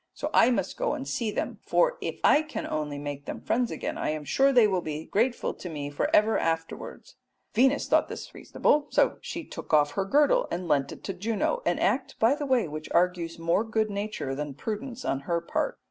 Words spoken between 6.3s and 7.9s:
afterwards.'" Venus